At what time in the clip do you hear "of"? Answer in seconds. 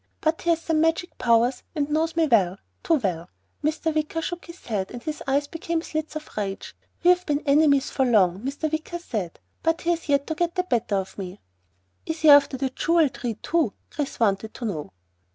6.15-6.27, 10.95-11.19